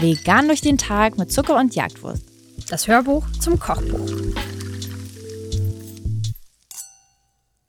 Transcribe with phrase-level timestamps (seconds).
[0.00, 2.24] Vegan durch den Tag mit Zucker und Jagdwurst.
[2.70, 4.10] Das Hörbuch zum Kochbuch.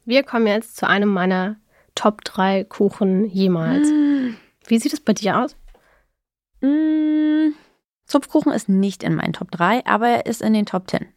[0.06, 1.58] Wir kommen jetzt zu einem meiner
[1.96, 3.90] Top 3 Kuchen jemals.
[3.90, 4.36] Mm.
[4.66, 5.56] Wie sieht es bei dir aus?
[6.62, 7.54] Mm.
[8.06, 11.08] Zupfkuchen ist nicht in meinen Top 3, aber er ist in den Top 10.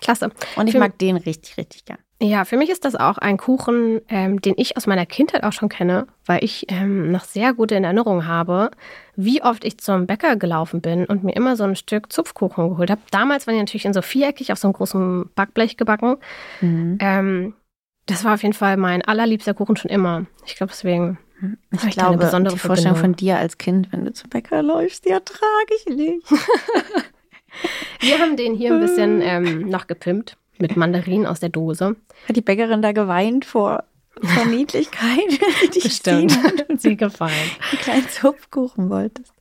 [0.00, 0.30] Klasse.
[0.56, 1.98] Und ich Für- mag den richtig, richtig gern.
[2.22, 5.52] Ja, für mich ist das auch ein Kuchen, ähm, den ich aus meiner Kindheit auch
[5.52, 8.70] schon kenne, weil ich ähm, noch sehr gute in Erinnerung habe,
[9.16, 12.90] wie oft ich zum Bäcker gelaufen bin und mir immer so ein Stück Zupfkuchen geholt
[12.90, 13.00] habe.
[13.10, 16.18] Damals waren die natürlich in so viereckig auf so einem großen Backblech gebacken.
[16.60, 16.98] Mhm.
[17.00, 17.54] Ähm,
[18.04, 20.26] das war auf jeden Fall mein allerliebster Kuchen schon immer.
[20.44, 21.18] Ich glaube, deswegen
[21.72, 23.18] Ich Habe ich da eine glaube, besondere die Vorstellung Verbindung?
[23.18, 26.30] von dir als Kind, wenn du zum Bäcker läufst, die ertrage ich nicht.
[28.00, 31.96] Wir haben den hier ein bisschen ähm, noch gepimpt mit Mandarinen aus der Dose.
[32.28, 33.84] Hat die Bäckerin da geweint vor,
[34.22, 35.40] vor Niedlichkeit,
[35.74, 36.36] dich Bestimmt.
[36.42, 37.32] hat sie gefallen.
[37.70, 39.32] einen kleinen Zupfkuchen wolltest?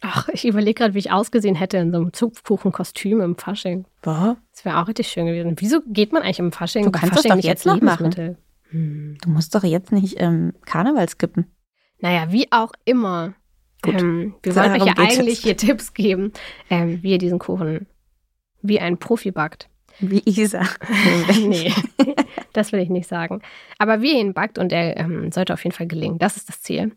[0.00, 3.84] Ach, ich überlege gerade, wie ich ausgesehen hätte in so einem Zupfkuchenkostüm im Fasching.
[4.02, 5.54] Boah, Das wäre auch richtig schön gewesen.
[5.58, 6.84] Wieso geht man eigentlich im Fasching?
[6.84, 8.36] Du kannst das Fasching doch nicht jetzt noch machen.
[8.70, 9.18] Hm.
[9.22, 11.46] du musst doch jetzt nicht ähm, Karneval skippen.
[12.00, 13.34] Naja, wie auch immer.
[13.82, 14.00] Gut.
[14.00, 16.32] Ähm, wir Darum wollen euch ja eigentlich hier Tipps geben,
[16.70, 17.86] ähm, wie ihr diesen Kuchen
[18.62, 19.68] wie ein Profi backt.
[19.98, 20.62] Wie Isa.
[21.40, 21.72] nee,
[22.52, 23.42] das will ich nicht sagen.
[23.78, 26.18] Aber wie ihr ihn backt und er ähm, sollte auf jeden Fall gelingen.
[26.18, 26.92] Das ist das Ziel.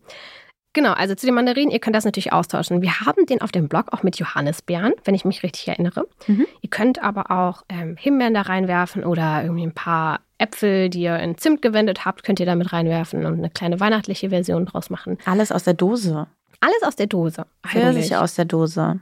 [0.74, 2.82] Genau, also zu den Mandarinen, ihr könnt das natürlich austauschen.
[2.82, 6.06] Wir haben den auf dem Blog auch mit Johannisbeeren, wenn ich mich richtig erinnere.
[6.28, 6.46] Mhm.
[6.62, 11.18] Ihr könnt aber auch ähm, Himbeeren da reinwerfen oder irgendwie ein paar Äpfel, die ihr
[11.20, 15.18] in Zimt gewendet habt, könnt ihr damit reinwerfen und eine kleine weihnachtliche Version draus machen.
[15.24, 16.28] Alles aus der Dose.
[16.60, 17.46] Alles aus der Dose.
[17.66, 19.00] Pfirsiche aus der Dose.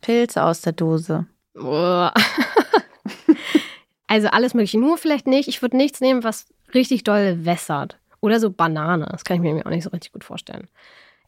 [0.00, 1.26] Pilze aus der Dose.
[4.12, 5.48] Also alles mögliche, nur vielleicht nicht.
[5.48, 7.98] Ich würde nichts nehmen, was richtig doll wässert.
[8.20, 9.08] Oder so Banane.
[9.10, 10.68] Das kann ich mir auch nicht so richtig gut vorstellen.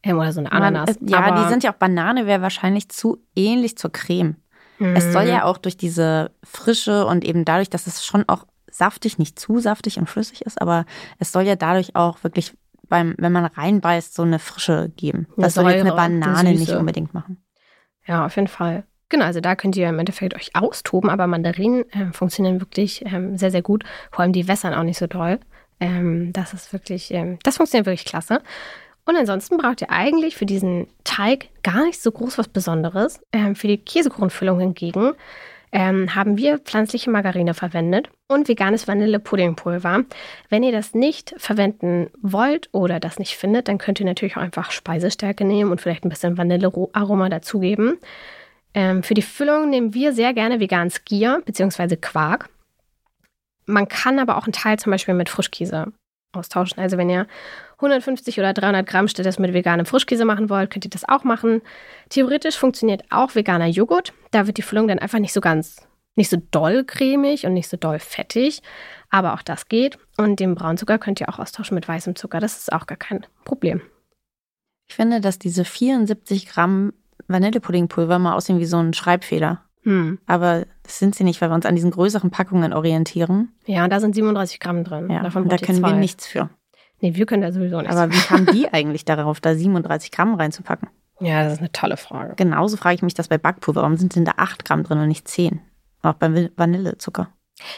[0.03, 0.99] Ähm, oder so eine Ananas.
[0.99, 4.35] Man, ja, Aber, die sind ja auch Banane, wäre wahrscheinlich zu ähnlich zur Creme.
[4.77, 5.29] Es soll Mhm.
[5.29, 9.59] ja auch durch diese Frische und eben dadurch, dass es schon auch saftig, nicht zu
[9.59, 10.85] saftig und flüssig ist, aber
[11.17, 12.53] es soll ja dadurch auch wirklich
[12.87, 15.27] beim, wenn man reinbeißt, so eine Frische geben.
[15.37, 17.43] Das soll jetzt eine Banane nicht unbedingt machen.
[18.05, 18.83] Ja, auf jeden Fall.
[19.09, 23.37] Genau, also da könnt ihr im Endeffekt euch austoben, aber Mandarinen ähm, funktionieren wirklich ähm,
[23.37, 23.83] sehr, sehr gut.
[24.11, 25.39] Vor allem die wässern auch nicht so doll.
[25.79, 28.41] Ähm, das ist wirklich, ähm, das funktioniert wirklich klasse.
[29.05, 33.19] Und ansonsten braucht ihr eigentlich für diesen Teig gar nicht so groß was Besonderes.
[33.31, 35.11] Ähm, für die Käsekuchenfüllung hingegen
[35.71, 40.05] ähm, haben wir pflanzliche Margarine verwendet und veganes Vanillepuddingpulver.
[40.49, 44.41] Wenn ihr das nicht verwenden wollt oder das nicht findet, dann könnt ihr natürlich auch
[44.41, 47.97] einfach Speisestärke nehmen und vielleicht ein bisschen Vanillearoma dazugeben.
[48.75, 51.95] Ähm, für die Füllung nehmen wir sehr gerne veganen Skier bzw.
[51.95, 52.49] Quark.
[53.65, 55.93] Man kann aber auch einen Teil zum Beispiel mit Frischkäse
[56.33, 56.79] austauschen.
[56.79, 57.25] Also wenn ihr
[57.77, 61.61] 150 oder 300 Gramm statt mit veganem Frischkäse machen wollt, könnt ihr das auch machen.
[62.09, 64.13] Theoretisch funktioniert auch veganer Joghurt.
[64.31, 67.69] Da wird die Füllung dann einfach nicht so ganz, nicht so doll cremig und nicht
[67.69, 68.61] so doll fettig.
[69.09, 69.97] Aber auch das geht.
[70.17, 72.41] Und den Braunzucker könnt ihr auch austauschen mit weißem Zucker.
[72.41, 73.81] Das ist auch gar kein Problem.
[74.87, 76.91] Ich finde, dass diese 74 Gramm
[77.27, 79.61] Vanillepuddingpulver mal aussehen wie so ein Schreibfehler.
[79.83, 80.19] Hm.
[80.25, 83.53] Aber das sind sie nicht, weil wir uns an diesen größeren Packungen orientieren.
[83.65, 85.09] Ja, und da sind 37 Gramm drin.
[85.11, 85.97] Ja, Davon da können wir zwei.
[85.97, 86.49] nichts für.
[87.01, 87.95] Nee, wir können da sowieso nichts.
[87.95, 90.89] Aber wie kamen die eigentlich darauf, da 37 Gramm reinzupacken?
[91.19, 92.33] ja, das ist eine tolle Frage.
[92.35, 93.81] Genauso frage ich mich das bei Backpulver.
[93.81, 95.61] Warum sind denn da 8 Gramm drin und nicht 10?
[96.01, 97.29] Auch beim Vanillezucker.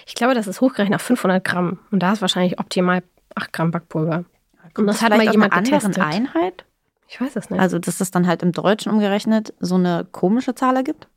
[0.05, 1.79] Ich glaube, das ist hochgerechnet auf 500 Gramm.
[1.91, 3.03] Und da ist wahrscheinlich optimal
[3.35, 4.25] 8 Gramm Backpulver.
[4.77, 6.03] Und das hat mal jemand einer anderen getestet.
[6.03, 6.65] Einheit?
[7.07, 7.59] Ich weiß es nicht.
[7.59, 11.07] Also, dass es dann halt im Deutschen umgerechnet so eine komische Zahl ergibt?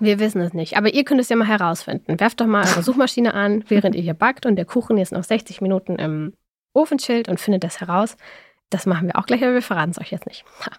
[0.00, 0.76] wir wissen es nicht.
[0.76, 2.18] Aber ihr könnt es ja mal herausfinden.
[2.18, 5.24] Werft doch mal eure Suchmaschine an, während ihr hier backt und der Kuchen jetzt noch
[5.24, 6.34] 60 Minuten im
[6.72, 8.16] Ofen chillt und findet das heraus.
[8.70, 10.44] Das machen wir auch gleich, aber wir verraten es euch jetzt nicht.
[10.66, 10.72] Ha.